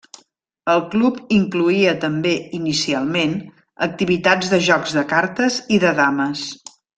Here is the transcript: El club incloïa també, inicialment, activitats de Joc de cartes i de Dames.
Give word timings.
El 0.75 0.79
club 0.93 1.17
incloïa 1.35 1.93
també, 2.05 2.31
inicialment, 2.61 3.35
activitats 3.89 4.51
de 4.55 4.61
Joc 4.69 4.91
de 4.97 5.05
cartes 5.13 5.61
i 5.77 5.81
de 5.85 5.93
Dames. 6.03 6.49